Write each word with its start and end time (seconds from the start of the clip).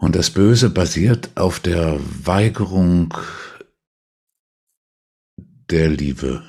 Und 0.00 0.16
das 0.16 0.30
Böse 0.30 0.70
basiert 0.70 1.30
auf 1.34 1.60
der 1.60 2.00
Weigerung 2.24 3.12
der 5.70 5.90
Liebe. 5.90 6.42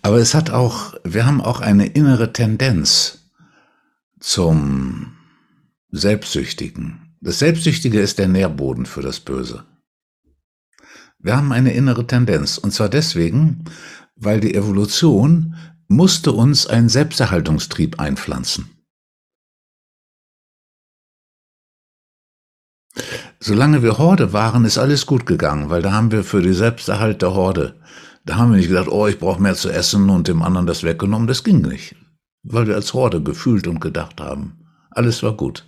Aber 0.00 0.16
es 0.16 0.32
hat 0.32 0.48
auch, 0.48 0.94
wir 1.04 1.26
haben 1.26 1.42
auch 1.42 1.60
eine 1.60 1.86
innere 1.86 2.32
Tendenz 2.32 3.30
zum 4.20 5.18
Selbstsüchtigen. 5.90 7.14
Das 7.20 7.38
Selbstsüchtige 7.38 8.00
ist 8.00 8.18
der 8.18 8.28
Nährboden 8.28 8.86
für 8.86 9.02
das 9.02 9.20
Böse. 9.20 9.66
Wir 11.18 11.36
haben 11.36 11.52
eine 11.52 11.74
innere 11.74 12.06
Tendenz. 12.06 12.56
Und 12.56 12.72
zwar 12.72 12.88
deswegen, 12.88 13.66
weil 14.16 14.40
die 14.40 14.54
Evolution 14.54 15.56
musste 15.88 16.32
uns 16.32 16.66
einen 16.66 16.88
Selbsterhaltungstrieb 16.88 18.00
einpflanzen. 18.00 18.71
Solange 23.44 23.82
wir 23.82 23.98
Horde 23.98 24.32
waren, 24.32 24.64
ist 24.64 24.78
alles 24.78 25.04
gut 25.04 25.26
gegangen, 25.26 25.68
weil 25.68 25.82
da 25.82 25.90
haben 25.90 26.12
wir 26.12 26.22
für 26.22 26.42
die 26.42 26.52
Selbsterhalt 26.52 27.22
der 27.22 27.34
Horde, 27.34 27.74
da 28.24 28.36
haben 28.36 28.52
wir 28.52 28.56
nicht 28.56 28.68
gesagt, 28.68 28.86
oh, 28.88 29.08
ich 29.08 29.18
brauche 29.18 29.42
mehr 29.42 29.56
zu 29.56 29.68
essen 29.68 30.10
und 30.10 30.28
dem 30.28 30.42
anderen 30.42 30.68
das 30.68 30.84
weggenommen. 30.84 31.26
Das 31.26 31.42
ging 31.42 31.60
nicht, 31.60 31.96
weil 32.44 32.68
wir 32.68 32.76
als 32.76 32.94
Horde 32.94 33.20
gefühlt 33.20 33.66
und 33.66 33.80
gedacht 33.80 34.20
haben. 34.20 34.60
Alles 34.92 35.24
war 35.24 35.36
gut. 35.36 35.66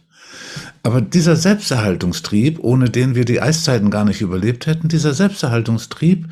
Aber 0.84 1.00
dieser 1.00 1.34
Selbsterhaltungstrieb, 1.34 2.61
ohne 2.61 2.91
den 2.91 3.16
wir 3.16 3.25
die 3.25 3.41
Eiszeiten 3.41 3.91
gar 3.91 4.05
nicht 4.05 4.20
überlebt 4.20 4.66
hätten, 4.66 4.86
dieser 4.86 5.12
Selbsterhaltungstrieb, 5.12 6.28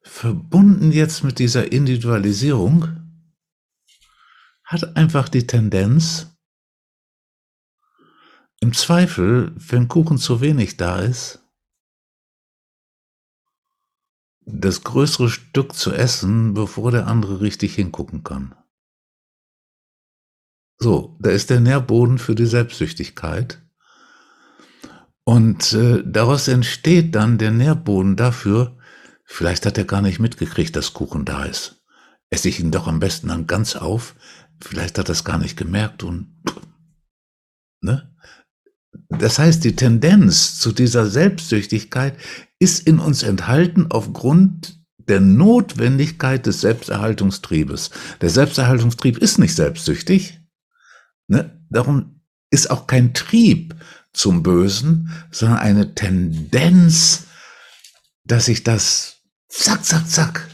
verbunden 0.00 0.92
jetzt 0.92 1.24
mit 1.24 1.40
dieser 1.40 1.72
Individualisierung, 1.72 2.86
hat 4.62 4.96
einfach 4.96 5.28
die 5.28 5.48
Tendenz, 5.48 6.33
im 8.60 8.72
Zweifel, 8.72 9.52
wenn 9.56 9.88
Kuchen 9.88 10.18
zu 10.18 10.40
wenig 10.40 10.76
da 10.76 11.00
ist, 11.00 11.40
das 14.46 14.84
größere 14.84 15.30
Stück 15.30 15.74
zu 15.74 15.92
essen, 15.92 16.54
bevor 16.54 16.90
der 16.90 17.06
andere 17.06 17.40
richtig 17.40 17.74
hingucken 17.74 18.24
kann. 18.24 18.54
So, 20.78 21.16
da 21.20 21.30
ist 21.30 21.50
der 21.50 21.60
Nährboden 21.60 22.18
für 22.18 22.34
die 22.34 22.46
Selbstsüchtigkeit. 22.46 23.62
Und 25.24 25.72
äh, 25.72 26.02
daraus 26.04 26.48
entsteht 26.48 27.14
dann 27.14 27.38
der 27.38 27.50
Nährboden 27.50 28.16
dafür, 28.16 28.76
vielleicht 29.24 29.64
hat 29.64 29.78
er 29.78 29.84
gar 29.84 30.02
nicht 30.02 30.18
mitgekriegt, 30.18 30.76
dass 30.76 30.92
Kuchen 30.92 31.24
da 31.24 31.44
ist. 31.44 31.82
Esse 32.28 32.50
ich 32.50 32.60
ihn 32.60 32.70
doch 32.70 32.86
am 32.86 33.00
besten 33.00 33.28
dann 33.28 33.46
ganz 33.46 33.76
auf, 33.76 34.14
vielleicht 34.60 34.98
hat 34.98 35.08
er 35.08 35.12
es 35.12 35.24
gar 35.24 35.38
nicht 35.38 35.56
gemerkt 35.56 36.02
und 36.02 36.42
ne? 37.80 38.13
Das 39.18 39.38
heißt, 39.38 39.64
die 39.64 39.76
Tendenz 39.76 40.58
zu 40.58 40.72
dieser 40.72 41.06
Selbstsüchtigkeit 41.06 42.16
ist 42.58 42.86
in 42.86 42.98
uns 42.98 43.22
enthalten 43.22 43.86
aufgrund 43.90 44.80
der 44.98 45.20
Notwendigkeit 45.20 46.46
des 46.46 46.60
Selbsterhaltungstriebes. 46.60 47.90
Der 48.20 48.30
Selbsterhaltungstrieb 48.30 49.18
ist 49.18 49.38
nicht 49.38 49.54
selbstsüchtig. 49.54 50.40
Ne? 51.28 51.60
Darum 51.70 52.20
ist 52.50 52.70
auch 52.70 52.86
kein 52.86 53.14
Trieb 53.14 53.74
zum 54.12 54.42
Bösen, 54.42 55.10
sondern 55.30 55.58
eine 55.58 55.94
Tendenz, 55.94 57.24
dass 58.24 58.46
sich 58.46 58.62
das 58.62 59.18
zack, 59.48 59.84
zack, 59.84 60.08
zack 60.08 60.48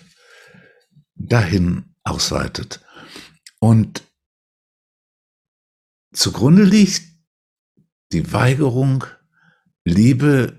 dahin 1.15 1.85
ausweitet. 2.03 2.81
Und 3.61 4.03
zugrunde 6.13 6.65
liegt 6.65 7.10
die 8.13 8.33
Weigerung, 8.33 9.05
Liebe, 9.85 10.59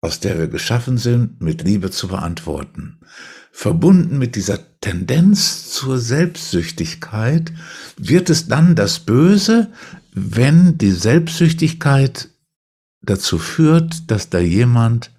aus 0.00 0.20
der 0.20 0.38
wir 0.38 0.48
geschaffen 0.48 0.98
sind, 0.98 1.40
mit 1.40 1.62
Liebe 1.62 1.90
zu 1.90 2.08
beantworten. 2.08 3.00
Verbunden 3.52 4.18
mit 4.18 4.36
dieser 4.36 4.78
Tendenz 4.80 5.70
zur 5.70 5.98
Selbstsüchtigkeit 5.98 7.52
wird 7.96 8.28
es 8.28 8.48
dann 8.48 8.74
das 8.74 9.00
Böse, 9.00 9.72
wenn 10.12 10.78
die 10.78 10.90
Selbstsüchtigkeit 10.90 12.28
dazu 13.00 13.38
führt, 13.38 14.10
dass 14.10 14.28
da 14.28 14.38
jemand 14.38 15.10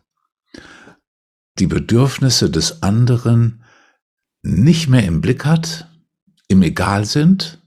die 1.59 1.67
Bedürfnisse 1.67 2.49
des 2.49 2.83
anderen 2.83 3.63
nicht 4.43 4.87
mehr 4.87 5.05
im 5.05 5.21
Blick 5.21 5.45
hat, 5.45 5.89
im 6.47 6.61
Egal 6.61 7.05
sind, 7.05 7.61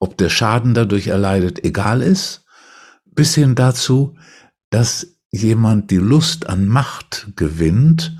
ob 0.00 0.18
der 0.18 0.30
Schaden 0.30 0.74
dadurch 0.74 1.06
erleidet, 1.06 1.62
egal 1.64 2.02
ist, 2.02 2.44
bis 3.04 3.34
hin 3.34 3.54
dazu, 3.54 4.16
dass 4.70 5.14
jemand 5.30 5.90
die 5.92 5.98
Lust 5.98 6.48
an 6.48 6.66
Macht 6.66 7.28
gewinnt 7.36 8.18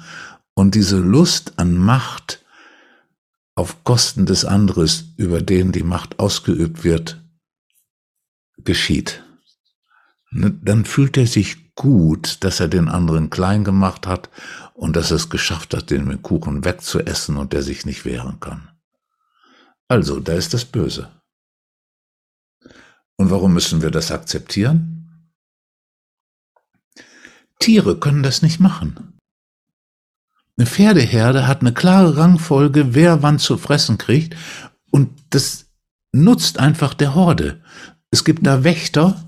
und 0.55 0.77
diese 0.77 0.99
Lust 0.99 1.59
an 1.59 1.77
Macht 1.77 2.45
auf 3.55 3.83
Kosten 3.83 4.27
des 4.27 4.45
anderes, 4.45 5.07
über 5.17 5.43
den 5.43 5.73
die 5.73 5.83
Macht 5.83 6.21
ausgeübt 6.21 6.85
wird, 6.85 7.21
geschieht. 8.59 9.25
Ne, 10.31 10.57
dann 10.63 10.85
fühlt 10.85 11.17
er 11.17 11.27
sich 11.27 11.75
gut, 11.75 12.45
dass 12.45 12.61
er 12.61 12.69
den 12.69 12.89
anderen 12.89 13.31
klein 13.31 13.65
gemacht 13.65 14.07
hat 14.07 14.29
und 14.75 14.97
dass 14.97 15.11
er 15.11 15.17
es 15.17 15.31
geschafft 15.31 15.75
hat, 15.75 15.91
den 15.91 16.23
Kuchen 16.23 16.65
wegzuessen 16.65 17.37
und 17.37 17.53
der 17.53 17.63
sich 17.63 17.87
nicht 17.87 18.05
wehren 18.05 18.39
kann. 18.39 18.69
Also, 19.89 20.21
da 20.21 20.35
ist 20.35 20.55
das 20.55 20.65
Böse. 20.65 21.11
Und 23.21 23.31
warum 23.31 23.53
müssen 23.53 23.83
wir 23.83 23.91
das 23.91 24.13
akzeptieren? 24.13 25.29
Tiere 27.59 27.99
können 27.99 28.23
das 28.23 28.41
nicht 28.41 28.61
machen. 28.61 29.19
Eine 30.57 30.67
Pferdeherde 30.67 31.47
hat 31.47 31.61
eine 31.61 31.75
klare 31.75 32.17
Rangfolge, 32.17 32.95
wer 32.95 33.23
wann 33.23 33.39
zu 33.39 33.59
fressen 33.59 33.99
kriegt, 33.99 34.37
und 34.91 35.11
das 35.29 35.67
nutzt 36.13 36.59
einfach 36.59 36.95
der 36.95 37.15
Horde. 37.15 37.61
Es 38.11 38.25
gibt 38.25 38.47
da 38.47 38.65
Wächter, 38.65 39.23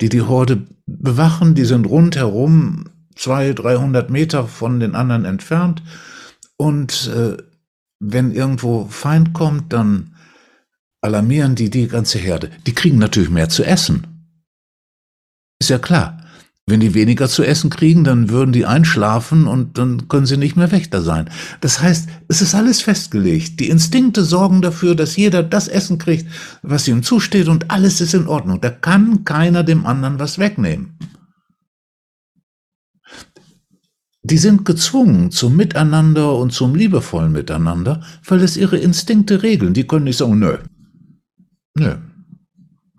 die 0.00 0.08
die 0.08 0.22
Horde 0.22 0.66
bewachen, 0.86 1.54
die 1.54 1.66
sind 1.66 1.84
rundherum 1.84 2.88
zwei, 3.16 3.52
dreihundert 3.52 4.08
Meter 4.08 4.48
von 4.48 4.80
den 4.80 4.94
anderen 4.94 5.26
entfernt, 5.26 5.82
und 6.56 7.08
äh, 7.08 7.36
wenn 7.98 8.32
irgendwo 8.32 8.86
Feind 8.86 9.34
kommt, 9.34 9.74
dann 9.74 10.16
alarmieren 11.00 11.54
die 11.54 11.70
die 11.70 11.88
ganze 11.88 12.18
Herde. 12.18 12.50
Die 12.66 12.74
kriegen 12.74 12.98
natürlich 12.98 13.30
mehr 13.30 13.48
zu 13.48 13.64
essen. 13.64 14.06
Ist 15.58 15.70
ja 15.70 15.78
klar. 15.78 16.16
Wenn 16.66 16.80
die 16.80 16.94
weniger 16.94 17.28
zu 17.28 17.42
essen 17.42 17.68
kriegen, 17.68 18.04
dann 18.04 18.28
würden 18.28 18.52
die 18.52 18.64
einschlafen 18.64 19.48
und 19.48 19.76
dann 19.76 20.06
können 20.06 20.26
sie 20.26 20.36
nicht 20.36 20.56
mehr 20.56 20.70
Wächter 20.70 21.02
sein. 21.02 21.28
Das 21.60 21.80
heißt, 21.82 22.08
es 22.28 22.42
ist 22.42 22.54
alles 22.54 22.80
festgelegt. 22.80 23.58
Die 23.58 23.68
Instinkte 23.68 24.22
sorgen 24.22 24.62
dafür, 24.62 24.94
dass 24.94 25.16
jeder 25.16 25.42
das 25.42 25.66
Essen 25.66 25.98
kriegt, 25.98 26.26
was 26.62 26.86
ihm 26.86 27.02
zusteht 27.02 27.48
und 27.48 27.72
alles 27.72 28.00
ist 28.00 28.14
in 28.14 28.28
Ordnung. 28.28 28.60
Da 28.60 28.70
kann 28.70 29.24
keiner 29.24 29.64
dem 29.64 29.84
anderen 29.84 30.20
was 30.20 30.38
wegnehmen. 30.38 30.96
Die 34.22 34.38
sind 34.38 34.64
gezwungen 34.64 35.32
zum 35.32 35.56
Miteinander 35.56 36.36
und 36.36 36.52
zum 36.52 36.76
liebevollen 36.76 37.32
Miteinander, 37.32 38.04
weil 38.24 38.42
es 38.42 38.56
ihre 38.56 38.76
Instinkte 38.76 39.42
regeln. 39.42 39.74
Die 39.74 39.88
können 39.88 40.04
nicht 40.04 40.18
sagen, 40.18 40.38
nö, 40.38 40.58
Nö. 41.74 41.96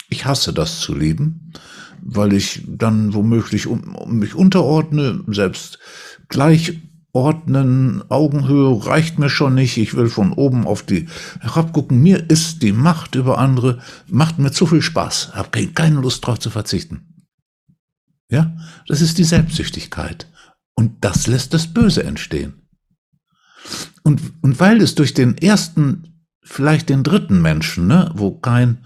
Ich 0.09 0.25
hasse 0.25 0.53
das 0.53 0.79
zu 0.79 0.93
lieben, 0.93 1.53
weil 2.01 2.33
ich 2.33 2.63
dann 2.67 3.13
womöglich 3.13 3.67
um, 3.67 3.95
um 3.95 4.19
mich 4.19 4.35
unterordne, 4.35 5.23
selbst 5.27 5.79
gleich 6.27 6.79
ordnen, 7.13 8.03
Augenhöhe 8.09 8.85
reicht 8.85 9.19
mir 9.19 9.29
schon 9.29 9.55
nicht, 9.55 9.77
ich 9.77 9.95
will 9.95 10.09
von 10.09 10.31
oben 10.33 10.65
auf 10.65 10.83
die 10.83 11.07
herabgucken. 11.39 12.01
Mir 12.01 12.29
ist 12.29 12.61
die 12.61 12.71
Macht 12.71 13.15
über 13.15 13.37
andere, 13.37 13.81
macht 14.07 14.39
mir 14.39 14.51
zu 14.51 14.65
viel 14.65 14.81
Spaß, 14.81 15.33
habe 15.33 15.67
keine 15.67 15.99
Lust 15.99 16.25
drauf 16.25 16.39
zu 16.39 16.49
verzichten. 16.49 17.25
Ja, 18.29 18.55
das 18.87 19.01
ist 19.01 19.17
die 19.17 19.25
Selbstsüchtigkeit. 19.25 20.27
Und 20.73 21.03
das 21.03 21.27
lässt 21.27 21.53
das 21.53 21.67
Böse 21.67 22.03
entstehen. 22.03 22.61
Und, 24.03 24.21
und 24.41 24.59
weil 24.59 24.81
es 24.81 24.95
durch 24.95 25.13
den 25.13 25.37
ersten 25.37 26.10
vielleicht 26.43 26.89
den 26.89 27.03
dritten 27.03 27.41
Menschen, 27.41 27.87
ne, 27.87 28.11
wo 28.15 28.31
kein 28.31 28.79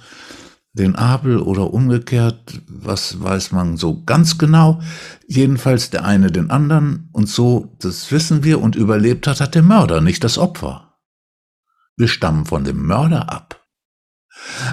den 0.73 0.95
Abel 0.95 1.39
oder 1.39 1.73
umgekehrt, 1.73 2.61
was 2.67 3.21
weiß 3.21 3.53
man 3.53 3.77
so 3.77 4.03
ganz 4.03 4.37
genau. 4.37 4.81
Jedenfalls 5.25 5.89
der 5.89 6.03
eine 6.03 6.31
den 6.31 6.51
anderen 6.51 7.07
und 7.13 7.29
so, 7.29 7.73
das 7.79 8.11
wissen 8.11 8.43
wir, 8.43 8.61
und 8.61 8.75
überlebt 8.75 9.25
hat, 9.25 9.39
hat 9.39 9.55
der 9.55 9.63
Mörder, 9.63 10.01
nicht 10.01 10.23
das 10.25 10.37
Opfer. 10.37 10.97
Wir 11.95 12.09
stammen 12.09 12.45
von 12.45 12.65
dem 12.65 12.85
Mörder 12.85 13.31
ab. 13.31 13.65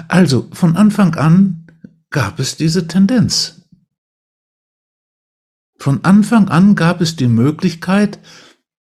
Also 0.09 0.49
von 0.51 0.75
Anfang 0.75 1.15
an 1.15 1.67
gab 2.09 2.37
es 2.39 2.57
diese 2.57 2.85
Tendenz. 2.87 3.61
Von 5.79 6.03
Anfang 6.03 6.49
an 6.49 6.75
gab 6.75 6.99
es 6.99 7.15
die 7.15 7.27
Möglichkeit, 7.27 8.19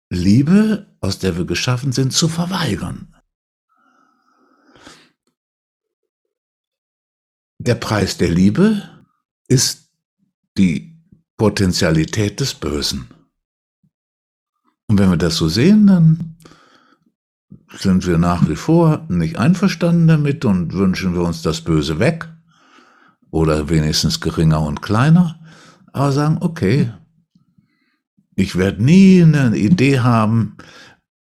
Liebe, 0.09 0.95
aus 1.01 1.17
der 1.17 1.35
wir 1.35 1.45
geschaffen 1.45 1.91
sind, 1.91 2.13
zu 2.13 2.27
verweigern. 2.27 3.16
Der 7.59 7.75
Preis 7.75 8.17
der 8.17 8.29
Liebe 8.29 8.83
ist 9.47 9.89
die 10.57 10.97
Potentialität 11.37 12.39
des 12.39 12.53
Bösen. 12.53 13.07
Und 14.87 14.99
wenn 14.99 15.09
wir 15.09 15.17
das 15.17 15.35
so 15.35 15.49
sehen, 15.49 15.87
dann 15.87 16.37
sind 17.77 18.07
wir 18.07 18.17
nach 18.17 18.47
wie 18.47 18.55
vor 18.55 19.05
nicht 19.09 19.37
einverstanden 19.37 20.07
damit 20.07 20.45
und 20.45 20.73
wünschen 20.73 21.13
wir 21.13 21.21
uns 21.21 21.41
das 21.41 21.61
Böse 21.61 21.99
weg 21.99 22.29
oder 23.29 23.69
wenigstens 23.69 24.21
geringer 24.21 24.61
und 24.61 24.81
kleiner, 24.81 25.39
aber 25.91 26.11
sagen, 26.11 26.37
okay, 26.41 26.91
ich 28.35 28.55
werde 28.55 28.83
nie 28.83 29.21
eine 29.23 29.57
Idee 29.57 29.99
haben, 29.99 30.57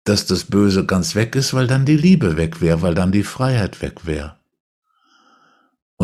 dass 0.05 0.26
das 0.26 0.44
Böse 0.44 0.85
ganz 0.85 1.14
weg 1.14 1.37
ist, 1.37 1.55
weil 1.55 1.67
dann 1.67 1.85
die 1.85 1.96
Liebe 1.96 2.37
weg 2.37 2.61
wäre, 2.61 2.82
weil 2.82 2.94
dann 2.94 3.12
die 3.12 3.23
Freiheit 3.23 3.81
weg 3.82 4.06
wäre. 4.06 4.42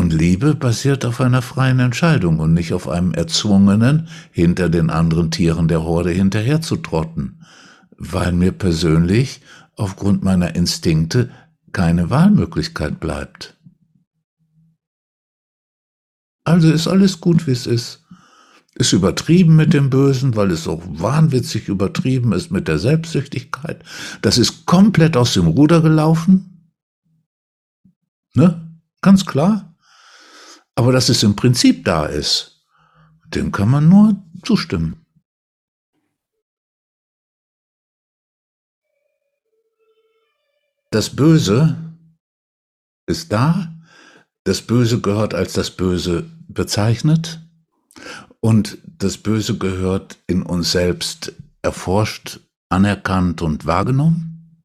Und 0.09 0.17
Liebe 0.17 0.55
basiert 0.55 1.05
auf 1.05 1.21
einer 1.21 1.43
freien 1.43 1.77
Entscheidung 1.77 2.39
und 2.39 2.55
nicht 2.55 2.73
auf 2.73 2.89
einem 2.89 3.13
erzwungenen, 3.13 4.07
hinter 4.31 4.67
den 4.67 4.89
anderen 4.89 5.29
Tieren 5.29 5.67
der 5.67 5.83
Horde 5.83 6.09
hinterherzutrotten, 6.09 7.45
weil 7.95 8.31
mir 8.31 8.51
persönlich 8.51 9.41
aufgrund 9.75 10.23
meiner 10.23 10.55
Instinkte 10.55 11.29
keine 11.73 12.09
Wahlmöglichkeit 12.09 12.99
bleibt. 12.99 13.55
Also 16.43 16.71
ist 16.71 16.87
alles 16.87 17.21
gut, 17.21 17.45
wie 17.45 17.51
es 17.51 17.67
ist. 17.67 18.03
Ist 18.73 18.93
übertrieben 18.93 19.55
mit 19.55 19.75
dem 19.75 19.91
Bösen, 19.91 20.35
weil 20.35 20.49
es 20.49 20.67
auch 20.67 20.81
wahnwitzig 20.87 21.67
übertrieben 21.67 22.33
ist 22.33 22.49
mit 22.49 22.67
der 22.67 22.79
Selbstsüchtigkeit. 22.79 23.83
Das 24.23 24.39
ist 24.39 24.65
komplett 24.65 25.15
aus 25.15 25.35
dem 25.35 25.45
Ruder 25.45 25.81
gelaufen. 25.81 26.71
Ne? 28.33 28.59
Ganz 29.01 29.27
klar. 29.27 29.68
Aber 30.79 30.93
dass 30.93 31.09
es 31.09 31.23
im 31.23 31.35
Prinzip 31.35 31.83
da 31.83 32.05
ist, 32.05 32.65
dem 33.35 33.51
kann 33.51 33.69
man 33.69 33.89
nur 33.89 34.15
zustimmen. 34.43 35.05
Das 40.89 41.13
Böse 41.13 41.75
ist 43.07 43.29
da, 43.33 43.75
das 44.45 44.61
Böse 44.61 45.01
gehört 45.01 45.33
als 45.33 45.51
das 45.51 45.69
Böse 45.69 46.31
bezeichnet 46.47 47.41
und 48.39 48.77
das 48.85 49.17
Böse 49.17 49.57
gehört 49.57 50.17
in 50.27 50.43
uns 50.43 50.71
selbst 50.71 51.33
erforscht, 51.61 52.39
anerkannt 52.69 53.41
und 53.41 53.65
wahrgenommen, 53.65 54.63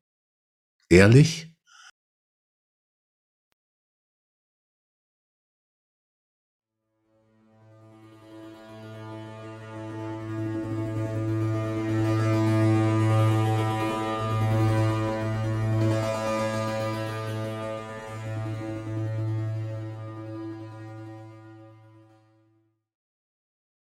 ehrlich 0.89 1.54